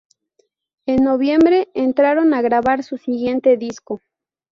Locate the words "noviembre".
1.03-1.69